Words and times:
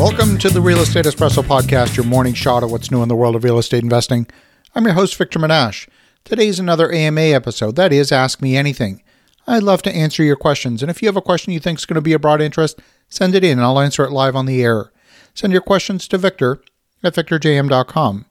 Welcome 0.00 0.38
to 0.38 0.48
the 0.48 0.62
Real 0.62 0.78
Estate 0.78 1.04
Espresso 1.04 1.42
Podcast, 1.42 1.94
your 1.94 2.06
morning 2.06 2.32
shot 2.32 2.62
of 2.62 2.72
what's 2.72 2.90
new 2.90 3.02
in 3.02 3.10
the 3.10 3.14
world 3.14 3.36
of 3.36 3.44
real 3.44 3.58
estate 3.58 3.82
investing. 3.82 4.26
I'm 4.74 4.86
your 4.86 4.94
host, 4.94 5.14
Victor 5.14 5.38
Menasce. 5.38 5.90
Today's 6.24 6.58
another 6.58 6.90
AMA 6.90 7.20
episode, 7.20 7.76
that 7.76 7.92
is, 7.92 8.10
Ask 8.10 8.40
Me 8.40 8.56
Anything. 8.56 9.02
I'd 9.46 9.62
love 9.62 9.82
to 9.82 9.94
answer 9.94 10.22
your 10.22 10.36
questions, 10.36 10.80
and 10.80 10.90
if 10.90 11.02
you 11.02 11.08
have 11.08 11.18
a 11.18 11.20
question 11.20 11.52
you 11.52 11.60
think 11.60 11.80
is 11.80 11.84
going 11.84 11.96
to 11.96 12.00
be 12.00 12.14
of 12.14 12.22
broad 12.22 12.40
interest, 12.40 12.80
send 13.10 13.34
it 13.34 13.44
in 13.44 13.58
and 13.58 13.60
I'll 13.60 13.78
answer 13.78 14.02
it 14.02 14.10
live 14.10 14.34
on 14.34 14.46
the 14.46 14.62
air. 14.62 14.90
Send 15.34 15.52
your 15.52 15.60
questions 15.60 16.08
to 16.08 16.16
Victor 16.16 16.62
at 17.02 17.14
victorjm.com. 17.14 18.24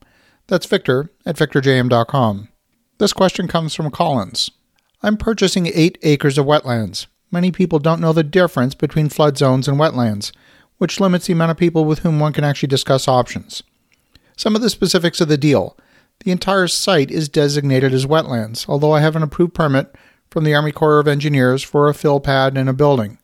That's 0.47 0.65
Victor 0.65 1.11
at 1.23 1.35
victorjm.com. 1.35 2.49
This 2.97 3.13
question 3.13 3.47
comes 3.47 3.75
from 3.75 3.91
Collins. 3.91 4.49
I'm 5.03 5.17
purchasing 5.17 5.67
eight 5.67 5.99
acres 6.01 6.39
of 6.39 6.47
wetlands. 6.47 7.05
Many 7.29 7.51
people 7.51 7.77
don't 7.77 8.01
know 8.01 8.11
the 8.11 8.23
difference 8.23 8.73
between 8.73 9.09
flood 9.09 9.37
zones 9.37 9.67
and 9.67 9.77
wetlands 9.77 10.31
which 10.79 10.99
limits 10.99 11.27
the 11.27 11.33
amount 11.33 11.51
of 11.51 11.57
people 11.57 11.85
with 11.85 11.99
whom 11.99 12.19
one 12.19 12.33
can 12.33 12.43
actually 12.43 12.67
discuss 12.67 13.07
options. 13.07 13.61
Some 14.35 14.55
of 14.55 14.61
the 14.61 14.69
specifics 14.69 15.21
of 15.21 15.27
the 15.27 15.37
deal. 15.37 15.77
The 16.25 16.31
entire 16.31 16.67
site 16.67 17.11
is 17.11 17.29
designated 17.29 17.93
as 17.93 18.05
wetlands, 18.05 18.67
although 18.67 18.93
I 18.93 19.01
have 19.01 19.15
an 19.15 19.23
approved 19.23 19.53
permit 19.53 19.93
from 20.29 20.43
the 20.43 20.53
Army 20.55 20.71
Corps 20.71 20.99
of 20.99 21.07
Engineers 21.07 21.63
for 21.63 21.87
a 21.87 21.93
fill 21.93 22.19
pad 22.19 22.57
and 22.57 22.69
a 22.69 22.73
building. 22.73 23.19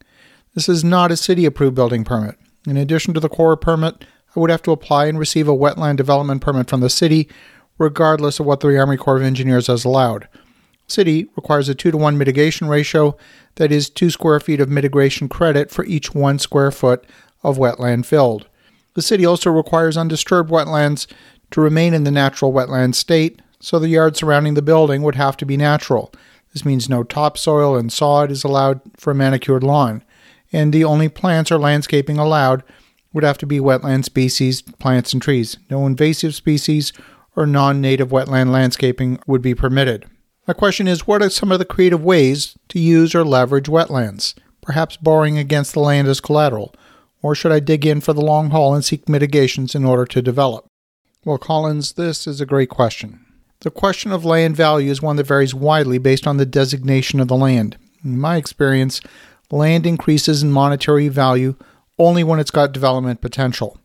This 0.54 0.70
is 0.70 0.84
not 0.84 1.12
a 1.12 1.18
city 1.18 1.46
approved 1.46 1.76
building 1.76 2.04
permit. 2.04 2.36
In 2.68 2.78
addition 2.78 3.14
to 3.14 3.20
the 3.20 3.30
Corps 3.30 3.58
permit, 3.58 4.06
I 4.36 4.40
would 4.40 4.50
have 4.50 4.64
to 4.64 4.72
apply 4.72 5.06
and 5.06 5.20
receive 5.20 5.48
a 5.48 5.56
wetland 5.56 5.98
development 5.98 6.42
permit 6.42 6.70
from 6.70 6.82
the 6.82 6.90
city, 6.90 7.30
regardless 7.78 8.40
of 8.40 8.46
what 8.46 8.60
the 8.60 8.78
Army 8.78 8.98
Corps 8.98 9.18
of 9.18 9.24
Engineers 9.24 9.68
has 9.68 9.86
allowed. 9.86 10.28
City 10.88 11.28
requires 11.36 11.68
a 11.68 11.76
2 11.76 11.92
to 11.92 11.98
1 11.98 12.18
mitigation 12.18 12.68
ratio, 12.68 13.18
that 13.56 13.72
is, 13.72 13.90
2 13.90 14.10
square 14.10 14.40
feet 14.40 14.62
of 14.62 14.70
mitigation 14.70 15.28
credit 15.28 15.72
for 15.72 15.86
each 15.86 16.14
1 16.14 16.40
square 16.40 16.72
foot 16.72 17.06
of 17.46 17.58
wetland 17.58 18.06
filled. 18.06 18.48
The 18.96 19.02
city 19.02 19.26
also 19.26 19.52
requires 19.52 19.98
undisturbed 19.98 20.50
wetlands 20.50 21.08
to 21.52 21.62
remain 21.62 21.94
in 21.94 22.04
the 22.04 22.12
natural 22.12 22.52
wetland 22.52 22.96
state, 22.96 23.42
so 23.60 23.80
the 23.80 23.90
yard 23.90 24.18
surrounding 24.18 24.56
the 24.56 24.62
building 24.62 25.04
would 25.04 25.16
have 25.16 25.38
to 25.38 25.46
be 25.46 25.58
natural. 25.58 26.12
This 26.54 26.66
means 26.66 26.90
no 26.90 27.04
topsoil 27.04 27.76
and 27.76 27.92
sod 27.92 28.32
is 28.32 28.44
allowed 28.44 28.82
for 28.98 29.12
a 29.12 29.16
manicured 29.16 29.64
lawn, 29.64 30.04
and 30.52 30.72
the 30.72 30.84
only 30.84 31.10
plants 31.10 31.52
or 31.52 31.58
landscaping 31.58 32.18
allowed 32.18 32.64
would 33.14 33.24
have 33.24 33.38
to 33.40 33.46
be 33.46 33.60
wetland 33.60 34.06
species, 34.06 34.62
plants, 34.62 35.14
and 35.14 35.22
trees. 35.22 35.58
No 35.70 35.86
invasive 35.86 36.36
species 36.36 36.94
or 37.36 37.46
non 37.46 37.82
native 37.82 38.10
wetland 38.10 38.52
landscaping 38.52 39.20
would 39.28 39.42
be 39.42 39.56
permitted. 39.56 40.06
My 40.48 40.54
question 40.54 40.88
is 40.88 41.08
what 41.08 41.22
are 41.22 41.30
some 41.30 41.52
of 41.52 41.60
the 41.60 41.66
creative 41.66 42.04
ways 42.04 42.58
to 42.70 42.80
use 42.80 43.16
or 43.16 43.26
leverage 43.26 43.68
wetlands? 43.68 44.36
Perhaps 44.62 44.98
borrowing 44.98 45.38
against 45.38 45.74
the 45.74 45.80
land 45.80 46.08
as 46.08 46.22
collateral, 46.22 46.74
or 47.26 47.34
should 47.34 47.52
I 47.52 47.60
dig 47.60 47.88
in 47.88 48.02
for 48.02 48.14
the 48.14 48.22
long 48.22 48.52
haul 48.52 48.76
and 48.76 48.86
seek 48.86 49.10
mitigations 49.10 49.74
in 49.74 49.84
order 49.84 50.06
to 50.06 50.22
develop? 50.22 50.68
Well, 51.24 51.40
Collins, 51.40 51.94
this 51.94 52.28
is 52.28 52.40
a 52.40 52.46
great 52.46 52.70
question. 52.70 53.26
The 53.62 53.72
question 53.72 54.12
of 54.12 54.24
land 54.24 54.56
value 54.56 54.92
is 54.92 55.02
one 55.02 55.16
that 55.16 55.26
varies 55.26 55.56
widely 55.56 55.98
based 55.98 56.28
on 56.28 56.38
the 56.38 56.46
designation 56.46 57.20
of 57.20 57.28
the 57.28 57.36
land. 57.36 57.78
In 58.04 58.20
my 58.20 58.36
experience, 58.36 59.02
land 59.50 59.88
increases 59.88 60.44
in 60.44 60.52
monetary 60.52 61.08
value 61.08 61.56
only 61.98 62.24
when 62.24 62.40
it's 62.40 62.52
got 62.52 62.74
development 62.74 63.22
potential. 63.22 63.80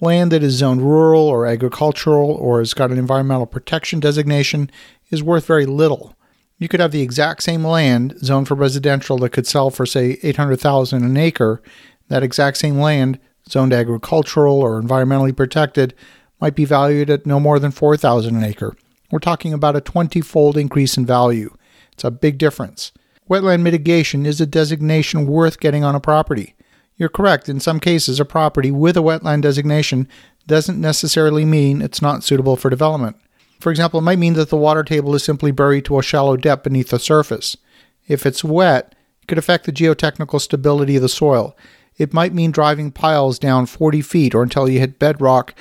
Land 0.00 0.32
that 0.32 0.42
is 0.42 0.54
zoned 0.54 0.80
rural 0.80 1.28
or 1.28 1.44
agricultural 1.44 2.30
or 2.30 2.60
has 2.60 2.72
got 2.72 2.90
an 2.90 2.98
environmental 2.98 3.44
protection 3.44 4.00
designation 4.00 4.70
is 5.10 5.22
worth 5.22 5.44
very 5.44 5.66
little. 5.66 6.16
You 6.58 6.68
could 6.68 6.80
have 6.80 6.92
the 6.92 7.02
exact 7.02 7.42
same 7.42 7.62
land 7.62 8.14
zoned 8.24 8.48
for 8.48 8.54
residential 8.54 9.18
that 9.18 9.32
could 9.32 9.46
sell 9.46 9.68
for 9.68 9.84
say 9.84 10.18
800,000 10.22 11.04
an 11.04 11.18
acre 11.18 11.60
that 12.08 12.22
exact 12.22 12.56
same 12.56 12.78
land, 12.78 13.18
zoned 13.48 13.72
agricultural 13.72 14.60
or 14.60 14.80
environmentally 14.80 15.36
protected, 15.36 15.94
might 16.40 16.54
be 16.54 16.64
valued 16.64 17.10
at 17.10 17.26
no 17.26 17.40
more 17.40 17.58
than 17.58 17.70
4000 17.70 18.36
an 18.36 18.44
acre. 18.44 18.76
We're 19.10 19.18
talking 19.20 19.52
about 19.52 19.76
a 19.76 19.80
20-fold 19.80 20.56
increase 20.56 20.96
in 20.96 21.06
value. 21.06 21.54
It's 21.92 22.04
a 22.04 22.10
big 22.10 22.38
difference. 22.38 22.92
Wetland 23.30 23.62
mitigation 23.62 24.26
is 24.26 24.40
a 24.40 24.46
designation 24.46 25.26
worth 25.26 25.60
getting 25.60 25.84
on 25.84 25.94
a 25.94 26.00
property. 26.00 26.54
You're 26.96 27.08
correct, 27.08 27.48
in 27.48 27.60
some 27.60 27.80
cases, 27.80 28.20
a 28.20 28.24
property 28.24 28.70
with 28.70 28.96
a 28.96 29.00
wetland 29.00 29.42
designation 29.42 30.08
doesn't 30.46 30.80
necessarily 30.80 31.44
mean 31.44 31.82
it's 31.82 32.00
not 32.00 32.24
suitable 32.24 32.56
for 32.56 32.70
development. 32.70 33.16
For 33.60 33.70
example, 33.70 33.98
it 33.98 34.04
might 34.04 34.18
mean 34.18 34.34
that 34.34 34.50
the 34.50 34.56
water 34.56 34.82
table 34.82 35.14
is 35.14 35.24
simply 35.24 35.50
buried 35.50 35.84
to 35.86 35.98
a 35.98 36.02
shallow 36.02 36.36
depth 36.36 36.64
beneath 36.64 36.90
the 36.90 36.98
surface. 36.98 37.56
If 38.06 38.24
it's 38.24 38.44
wet, 38.44 38.94
it 39.22 39.26
could 39.26 39.38
affect 39.38 39.64
the 39.64 39.72
geotechnical 39.72 40.40
stability 40.40 40.96
of 40.96 41.02
the 41.02 41.08
soil 41.08 41.56
it 41.98 42.12
might 42.12 42.34
mean 42.34 42.50
driving 42.50 42.90
piles 42.90 43.38
down 43.38 43.66
40 43.66 44.02
feet 44.02 44.34
or 44.34 44.42
until 44.42 44.68
you 44.68 44.80
hit 44.80 44.98
bedrock 44.98 45.54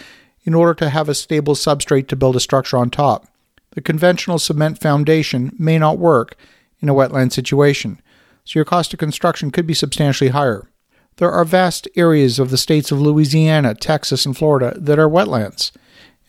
in 0.44 0.53
order 0.53 0.73
to 0.75 0.90
have 0.90 1.09
a 1.09 1.16
stable 1.16 1.56
substrate 1.56 2.07
to 2.07 2.16
build 2.16 2.35
a 2.35 2.40
structure 2.40 2.78
on 2.78 2.90
top. 2.90 3.28
The 3.72 3.81
conventional 3.81 4.40
cement 4.40 4.79
foundation 4.79 5.53
may 5.57 5.78
not 5.78 5.97
work 5.97 6.35
in 6.79 6.90
a 6.90 6.94
wetland 6.94 7.31
situation, 7.34 8.01
so 8.44 8.59
your 8.59 8.66
cost 8.66 8.94
of 8.94 9.00
construction 9.00 9.51
could 9.51 9.68
be 9.68 9.73
substantially 9.73 10.29
higher. 10.29 10.69
There 11.18 11.31
are 11.31 11.46
vast 11.46 11.88
areas 11.96 12.40
of 12.40 12.52
the 12.52 12.57
states 12.57 12.91
of 12.91 13.02
Louisiana, 13.02 13.73
Texas, 13.73 14.25
and 14.25 14.38
Florida 14.38 14.78
that 14.78 15.00
are 15.00 15.09
wetlands. 15.09 15.72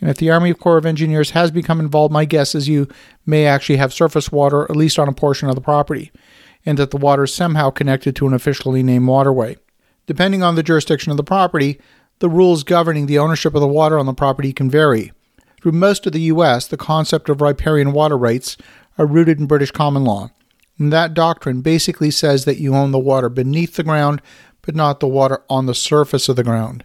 And 0.00 0.11
if 0.11 0.19
the 0.19 0.31
Army 0.31 0.55
Corps 0.55 0.77
of 0.77 0.87
Engineers 0.87 1.31
has 1.31 1.50
become 1.50 1.81
involved, 1.81 2.12
my 2.12 2.25
guess 2.25 2.55
is 2.55 2.69
you 2.69 2.88
may 3.25 3.47
actually 3.47 3.78
have 3.78 3.93
surface 3.93 4.31
water, 4.31 4.65
at 4.65 4.77
least 4.77 4.99
on 4.99 5.09
a 5.09 5.12
portion 5.12 5.49
of 5.49 5.55
the 5.55 5.61
property, 5.61 6.12
and 6.65 6.78
that 6.78 6.91
the 6.91 6.97
water 6.97 7.25
is 7.25 7.34
somehow 7.34 7.71
connected 7.71 8.15
to 8.17 8.27
an 8.27 8.34
officially 8.34 8.83
named 8.83 9.09
waterway. 9.09 9.56
Depending 10.06 10.43
on 10.43 10.55
the 10.55 10.62
jurisdiction 10.62 11.11
of 11.11 11.17
the 11.17 11.25
property, 11.25 11.81
the 12.21 12.28
rules 12.28 12.62
governing 12.62 13.06
the 13.06 13.19
ownership 13.19 13.55
of 13.55 13.61
the 13.61 13.69
water 13.69 13.99
on 13.99 14.06
the 14.06 14.15
property 14.15 14.53
can 14.53 14.71
vary. 14.71 15.12
Through 15.61 15.72
most 15.72 16.06
of 16.06 16.12
the 16.12 16.21
U.S., 16.22 16.67
the 16.67 16.77
concept 16.77 17.28
of 17.28 17.41
riparian 17.41 17.93
water 17.93 18.17
rights 18.17 18.56
are 18.99 19.06
rooted 19.06 19.39
in 19.39 19.47
British 19.47 19.71
common 19.71 20.05
law. 20.05 20.31
And 20.78 20.93
that 20.93 21.15
doctrine 21.15 21.61
basically 21.61 22.11
says 22.11 22.44
that 22.44 22.59
you 22.59 22.75
own 22.75 22.93
the 22.93 22.99
water 22.99 23.28
beneath 23.28 23.75
the 23.75 23.83
ground, 23.83 24.22
but 24.62 24.75
not 24.75 25.00
the 25.00 25.09
water 25.09 25.43
on 25.49 25.67
the 25.67 25.75
surface 25.75 26.28
of 26.28 26.37
the 26.37 26.44
ground. 26.44 26.84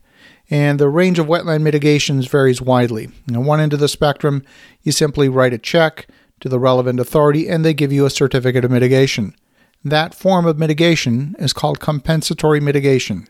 And 0.50 0.80
the 0.80 0.90
range 0.90 1.20
of 1.20 1.28
wetland 1.28 1.62
mitigations 1.62 2.28
varies 2.28 2.62
widely. 2.62 3.10
On 3.30 3.46
one 3.46 3.60
end 3.60 3.74
of 3.74 3.80
the 3.80 3.88
spectrum, 3.88 4.44
you 4.82 4.92
simply 4.92 5.30
write 5.30 5.54
a 5.54 5.58
check 5.58 6.08
to 6.42 6.50
the 6.50 6.60
relevant 6.60 7.00
authority 7.00 7.48
and 7.48 7.64
they 7.64 7.74
give 7.74 7.94
you 7.94 8.06
a 8.06 8.10
certificate 8.10 8.66
of 8.66 8.72
mitigation. 8.72 9.36
That 9.84 10.14
form 10.14 10.46
of 10.46 10.60
mitigation 10.60 11.36
is 11.40 11.54
called 11.54 11.80
compensatory 11.80 12.60
mitigation. 12.60 13.28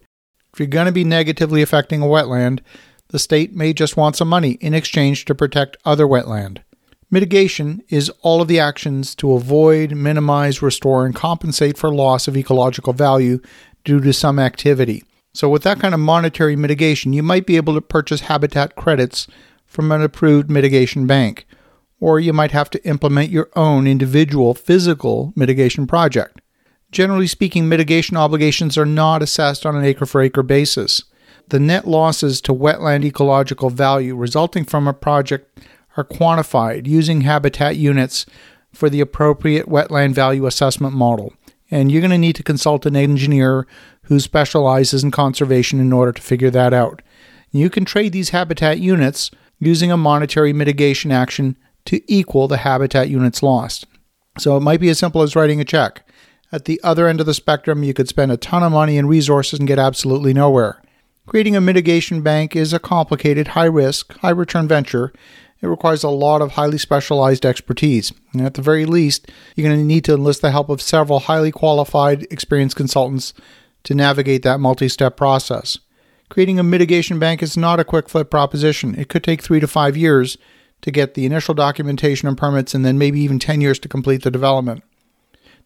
If 0.54 0.60
you're 0.60 0.68
going 0.68 0.86
to 0.86 0.92
be 0.92 1.06
negatively 1.06 1.62
affecting 1.62 2.02
a 2.02 2.06
wetland, 2.06 2.60
the 3.10 3.20
state 3.20 3.56
may 3.56 3.74
just 3.74 3.96
want 3.96 4.16
some 4.16 4.28
money 4.28 4.52
in 4.54 4.74
exchange 4.74 5.26
to 5.26 5.36
protect 5.36 5.78
other 5.86 6.06
wetland. 6.06 6.60
Mitigation 7.10 7.82
is 7.90 8.10
all 8.22 8.42
of 8.42 8.48
the 8.48 8.60
actions 8.60 9.16
to 9.16 9.34
avoid, 9.34 9.92
minimize, 9.92 10.62
restore, 10.62 11.06
and 11.06 11.16
compensate 11.16 11.78
for 11.78 11.94
loss 11.94 12.28
of 12.28 12.38
ecological 12.38 12.94
value 12.94 13.40
due 13.84 14.00
to 14.00 14.14
some 14.14 14.40
activity. 14.40 15.04
So, 15.34 15.50
with 15.50 15.64
that 15.64 15.80
kind 15.80 15.94
of 15.94 16.00
monetary 16.00 16.56
mitigation, 16.56 17.14
you 17.14 17.24
might 17.24 17.46
be 17.46 17.58
able 17.58 17.74
to 17.74 17.82
purchase 17.82 18.22
habitat 18.22 18.76
credits 18.76 19.28
from 19.66 19.92
an 19.92 20.02
approved 20.02 20.50
mitigation 20.50 21.08
bank 21.08 21.46
or 22.02 22.20
you 22.20 22.34
might 22.34 22.52
have 22.52 22.70
to 22.72 22.86
implement 22.86 23.30
your 23.30 23.50
own 23.56 23.88
individual 23.88 24.54
physical 24.54 25.32
mitigation 25.36 25.88
project. 25.88 26.41
Generally 26.92 27.28
speaking, 27.28 27.70
mitigation 27.70 28.18
obligations 28.18 28.78
are 28.78 28.86
not 28.86 29.22
assessed 29.22 29.66
on 29.66 29.76
an 29.76 29.86
acre 29.86 30.06
for 30.06 30.22
acre 30.22 30.44
basis. 30.44 31.04
The 31.48 31.60
net 31.60 31.88
losses 31.88 32.42
to 32.42 32.54
wetland 32.54 33.06
ecological 33.06 33.70
value 33.70 34.16
resulting 34.16 34.66
from 34.66 34.88
a 34.88 34.94
project 34.94 35.60
are 35.98 36.04
quantified 36.04 36.88
using 36.88 37.22
habitat 37.22 37.78
units 37.78 38.26
for 38.74 38.90
the 38.90 39.02
appropriate 39.02 39.68
wetland 39.68 40.14
value 40.14 40.46
assessment 40.46 40.94
model. 40.94 41.34
And 41.70 41.92
you're 41.92 42.02
going 42.02 42.12
to 42.12 42.18
need 42.18 42.36
to 42.36 42.44
consult 42.44 42.86
an 42.86 42.96
engineer 42.96 43.68
who 44.04 44.20
specializes 44.20 45.04
in 45.04 45.12
conservation 45.12 45.80
in 45.80 45.94
order 45.94 46.12
to 46.12 46.22
figure 46.22 46.50
that 46.50 46.74
out. 46.74 47.02
You 47.52 47.70
can 47.70 47.86
trade 47.86 48.14
these 48.14 48.30
habitat 48.30 48.80
units 48.80 49.32
using 49.60 49.92
a 49.92 49.98
monetary 49.98 50.54
mitigation 50.54 51.12
action 51.12 51.58
to 51.86 52.02
equal 52.12 52.48
the 52.48 52.58
habitat 52.58 53.10
units 53.10 53.44
lost. 53.44 53.86
So 54.38 54.58
it 54.58 54.62
might 54.62 54.80
be 54.80 54.90
as 54.90 55.00
simple 55.00 55.22
as 55.22 55.36
writing 55.36 55.60
a 55.62 55.66
check. 55.66 56.06
At 56.54 56.66
the 56.66 56.82
other 56.84 57.08
end 57.08 57.22
of 57.22 57.26
the 57.26 57.34
spectrum, 57.34 57.84
you 57.84 57.94
could 57.94 58.10
spend 58.10 58.32
a 58.32 58.38
ton 58.38 58.62
of 58.62 58.74
money 58.74 58.98
and 58.98 59.08
resources 59.08 59.60
and 59.60 59.68
get 59.68 59.80
absolutely 59.80 60.34
nowhere. 60.34 60.82
Creating 61.26 61.56
a 61.56 61.62
mitigation 61.62 62.22
bank 62.22 62.56
is 62.56 62.74
a 62.74 62.80
complicated, 62.80 63.50
high 63.50 63.66
risk, 63.66 64.18
high 64.18 64.32
return 64.32 64.68
venture. 64.68 65.14
It 65.62 65.68
requires 65.68 66.04
a 66.04 66.10
lot 66.10 66.42
of 66.42 66.54
highly 66.54 66.78
specialized 66.78 67.46
expertise. 67.46 68.12
And 68.34 68.42
at 68.42 68.56
the 68.56 68.62
very 68.62 68.86
least, 68.86 69.32
you're 69.56 69.68
going 69.68 69.80
to 69.80 69.86
need 69.86 70.04
to 70.06 70.14
enlist 70.14 70.42
the 70.42 70.52
help 70.52 70.68
of 70.68 70.82
several 70.82 71.20
highly 71.20 71.52
qualified, 71.52 72.24
experienced 72.24 72.76
consultants 72.76 73.34
to 73.84 73.96
navigate 73.96 74.44
that 74.44 74.60
multi 74.60 74.90
step 74.90 75.16
process. 75.16 75.78
Creating 76.28 76.60
a 76.60 76.64
mitigation 76.64 77.20
bank 77.20 77.42
is 77.42 77.56
not 77.56 77.80
a 77.80 77.86
quick 77.86 78.10
flip 78.10 78.30
proposition. 78.30 78.98
It 79.00 79.08
could 79.08 79.24
take 79.24 79.42
three 79.42 79.60
to 79.62 79.68
five 79.68 79.96
years 79.96 80.38
to 80.82 80.92
get 80.92 81.14
the 81.14 81.26
initial 81.26 81.54
documentation 81.54 82.28
and 82.28 82.38
permits, 82.38 82.74
and 82.74 82.84
then 82.84 82.98
maybe 82.98 83.22
even 83.22 83.40
10 83.40 83.62
years 83.62 83.80
to 83.80 83.88
complete 83.88 84.24
the 84.24 84.32
development. 84.32 84.84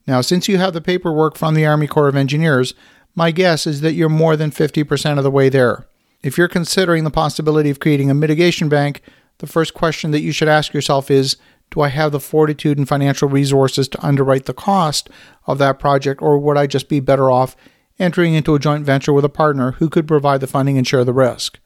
Now, 0.08 0.22
since 0.22 0.48
you 0.48 0.58
have 0.58 0.74
the 0.74 0.82
paperwork 0.82 1.36
from 1.36 1.56
the 1.56 1.66
Army 1.66 1.88
Corps 1.88 2.08
of 2.08 2.16
Engineers, 2.16 2.74
my 3.16 3.32
guess 3.32 3.66
is 3.66 3.82
that 3.82 3.94
you're 3.94 4.10
more 4.10 4.36
than 4.36 4.52
50% 4.52 5.18
of 5.18 5.24
the 5.24 5.32
way 5.32 5.50
there. 5.50 5.88
If 6.22 6.38
you're 6.38 6.48
considering 6.48 7.04
the 7.04 7.12
possibility 7.12 7.70
of 7.70 7.80
creating 7.80 8.10
a 8.10 8.16
mitigation 8.16 8.70
bank, 8.70 9.02
the 9.40 9.48
first 9.48 9.74
question 9.74 10.12
that 10.12 10.22
you 10.22 10.32
should 10.32 10.48
ask 10.48 10.74
yourself 10.74 11.10
is 11.10 11.38
Do 11.72 11.82
I 11.82 11.90
have 11.90 12.12
the 12.12 12.20
fortitude 12.20 12.78
and 12.78 12.88
financial 12.88 13.30
resources 13.30 13.88
to 13.90 14.06
underwrite 14.06 14.46
the 14.46 14.54
cost 14.54 15.10
of 15.48 15.58
that 15.58 15.80
project, 15.80 16.22
or 16.22 16.38
would 16.38 16.58
I 16.58 16.68
just 16.68 16.90
be 16.90 17.00
better 17.00 17.32
off 17.32 17.56
entering 17.98 18.34
into 18.34 18.56
a 18.56 18.60
joint 18.60 18.86
venture 18.86 19.14
with 19.14 19.26
a 19.26 19.30
partner 19.30 19.74
who 19.74 19.90
could 19.90 20.08
provide 20.08 20.42
the 20.42 20.48
funding 20.48 20.78
and 20.78 20.88
share 20.88 21.04
the 21.04 21.14
risk? 21.14 21.60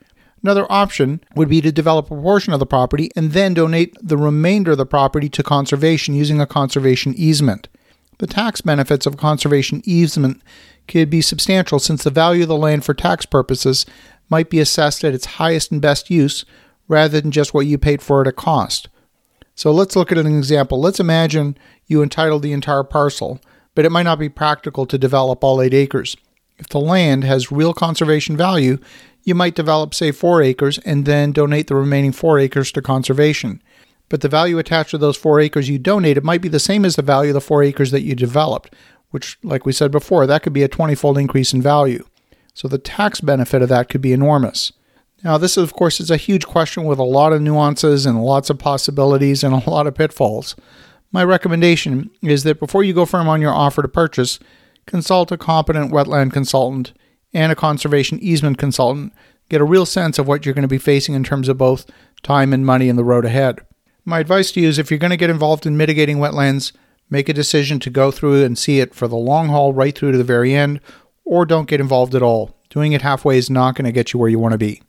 Another 0.43 0.71
option 0.71 1.21
would 1.35 1.49
be 1.49 1.61
to 1.61 1.71
develop 1.71 2.09
a 2.09 2.15
portion 2.15 2.53
of 2.53 2.59
the 2.59 2.65
property 2.65 3.09
and 3.15 3.33
then 3.33 3.53
donate 3.53 3.95
the 4.01 4.17
remainder 4.17 4.71
of 4.71 4.77
the 4.77 4.85
property 4.85 5.27
to 5.29 5.43
conservation 5.43 6.15
using 6.15 6.39
a 6.39 6.47
conservation 6.47 7.13
easement. 7.15 7.67
The 8.19 8.27
tax 8.27 8.61
benefits 8.61 9.05
of 9.05 9.15
a 9.15 9.17
conservation 9.17 9.81
easement 9.85 10.41
could 10.87 11.09
be 11.09 11.21
substantial 11.21 11.79
since 11.79 12.03
the 12.03 12.09
value 12.09 12.43
of 12.43 12.49
the 12.49 12.57
land 12.57 12.85
for 12.85 12.93
tax 12.93 13.25
purposes 13.25 13.85
might 14.29 14.49
be 14.49 14.59
assessed 14.59 15.03
at 15.03 15.13
its 15.13 15.25
highest 15.25 15.71
and 15.71 15.81
best 15.81 16.09
use 16.09 16.45
rather 16.87 17.21
than 17.21 17.31
just 17.31 17.53
what 17.53 17.65
you 17.65 17.77
paid 17.77 18.01
for 18.01 18.21
it 18.21 18.27
at 18.27 18.35
cost. 18.35 18.89
So 19.55 19.71
let's 19.71 19.95
look 19.95 20.11
at 20.11 20.17
an 20.17 20.27
example. 20.27 20.79
Let's 20.79 20.99
imagine 20.99 21.57
you 21.87 22.03
entitled 22.03 22.43
the 22.43 22.53
entire 22.53 22.83
parcel, 22.83 23.39
but 23.73 23.85
it 23.85 23.91
might 23.91 24.03
not 24.03 24.19
be 24.19 24.29
practical 24.29 24.85
to 24.85 24.97
develop 24.97 25.43
all 25.43 25.61
eight 25.61 25.73
acres. 25.73 26.15
If 26.57 26.67
the 26.67 26.79
land 26.79 27.23
has 27.23 27.51
real 27.51 27.73
conservation 27.73 28.35
value, 28.35 28.79
you 29.23 29.33
might 29.35 29.55
develop, 29.55 29.93
say, 29.93 30.11
four 30.11 30.41
acres 30.41 30.77
and 30.79 31.05
then 31.05 31.31
donate 31.31 31.67
the 31.67 31.75
remaining 31.75 32.11
four 32.11 32.39
acres 32.39 32.71
to 32.73 32.81
conservation. 32.81 33.61
But 34.09 34.21
the 34.21 34.27
value 34.27 34.57
attached 34.57 34.91
to 34.91 34.97
those 34.97 35.17
four 35.17 35.39
acres 35.39 35.69
you 35.69 35.77
donated 35.77 36.23
might 36.23 36.41
be 36.41 36.49
the 36.49 36.59
same 36.59 36.83
as 36.83 36.95
the 36.95 37.01
value 37.01 37.29
of 37.29 37.35
the 37.35 37.41
four 37.41 37.63
acres 37.63 37.91
that 37.91 38.01
you 38.01 38.15
developed, 38.15 38.75
which, 39.11 39.37
like 39.43 39.65
we 39.65 39.71
said 39.71 39.91
before, 39.91 40.25
that 40.25 40.43
could 40.43 40.53
be 40.53 40.63
a 40.63 40.67
20 40.67 40.95
fold 40.95 41.17
increase 41.17 41.53
in 41.53 41.61
value. 41.61 42.03
So 42.53 42.67
the 42.67 42.79
tax 42.79 43.21
benefit 43.21 43.61
of 43.61 43.69
that 43.69 43.87
could 43.87 44.01
be 44.01 44.11
enormous. 44.11 44.73
Now, 45.23 45.37
this, 45.37 45.57
of 45.57 45.73
course, 45.73 45.99
is 45.99 46.09
a 46.09 46.17
huge 46.17 46.45
question 46.45 46.85
with 46.85 46.97
a 46.97 47.03
lot 47.03 47.33
of 47.33 47.41
nuances 47.41 48.05
and 48.05 48.23
lots 48.23 48.49
of 48.49 48.57
possibilities 48.57 49.43
and 49.43 49.53
a 49.53 49.69
lot 49.69 49.85
of 49.85 49.95
pitfalls. 49.95 50.55
My 51.11 51.23
recommendation 51.23 52.09
is 52.21 52.43
that 52.43 52.59
before 52.59 52.83
you 52.83 52.93
go 52.93 53.05
firm 53.05 53.27
on 53.27 53.41
your 53.41 53.53
offer 53.53 53.81
to 53.81 53.87
purchase, 53.87 54.39
consult 54.85 55.31
a 55.31 55.37
competent 55.37 55.91
wetland 55.91 56.33
consultant 56.33 56.93
and 57.33 57.51
a 57.51 57.55
conservation 57.55 58.19
easement 58.19 58.57
consultant, 58.57 59.13
get 59.49 59.61
a 59.61 59.65
real 59.65 59.85
sense 59.85 60.17
of 60.17 60.27
what 60.27 60.45
you're 60.45 60.55
going 60.55 60.63
to 60.63 60.67
be 60.67 60.77
facing 60.77 61.15
in 61.15 61.23
terms 61.23 61.49
of 61.49 61.57
both 61.57 61.85
time 62.23 62.53
and 62.53 62.65
money 62.65 62.89
in 62.89 62.95
the 62.95 63.03
road 63.03 63.25
ahead. 63.25 63.59
My 64.05 64.19
advice 64.19 64.51
to 64.51 64.61
you 64.61 64.67
is 64.67 64.79
if 64.79 64.89
you're 64.89 64.97
going 64.97 65.11
to 65.11 65.17
get 65.17 65.29
involved 65.29 65.65
in 65.65 65.77
mitigating 65.77 66.17
wetlands, 66.17 66.71
make 67.09 67.29
a 67.29 67.33
decision 67.33 67.79
to 67.81 67.89
go 67.89 68.11
through 68.11 68.43
and 68.43 68.57
see 68.57 68.79
it 68.79 68.93
for 68.95 69.07
the 69.07 69.15
long 69.15 69.49
haul 69.49 69.73
right 69.73 69.97
through 69.97 70.11
to 70.13 70.17
the 70.17 70.23
very 70.23 70.53
end, 70.53 70.79
or 71.25 71.45
don't 71.45 71.69
get 71.69 71.79
involved 71.79 72.15
at 72.15 72.23
all. 72.23 72.55
Doing 72.69 72.93
it 72.93 73.01
halfway 73.01 73.37
is 73.37 73.49
not 73.49 73.75
going 73.75 73.85
to 73.85 73.91
get 73.91 74.13
you 74.13 74.19
where 74.19 74.29
you 74.29 74.39
want 74.39 74.53
to 74.53 74.57
be. 74.57 74.81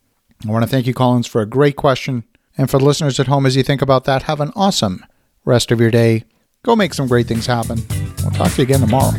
I 0.46 0.50
want 0.50 0.64
to 0.64 0.70
thank 0.70 0.86
you, 0.86 0.94
Collins, 0.94 1.26
for 1.26 1.40
a 1.40 1.46
great 1.46 1.76
question. 1.76 2.24
And 2.56 2.70
for 2.70 2.78
the 2.78 2.84
listeners 2.84 3.20
at 3.20 3.26
home, 3.26 3.46
as 3.46 3.56
you 3.56 3.62
think 3.62 3.82
about 3.82 4.04
that, 4.04 4.24
have 4.24 4.40
an 4.40 4.52
awesome 4.56 5.04
rest 5.44 5.70
of 5.70 5.80
your 5.80 5.90
day. 5.90 6.24
Go 6.62 6.76
make 6.76 6.94
some 6.94 7.08
great 7.08 7.26
things 7.26 7.46
happen. 7.46 7.82
We'll 8.22 8.32
talk 8.32 8.52
to 8.52 8.58
you 8.58 8.64
again 8.64 8.80
tomorrow. 8.80 9.18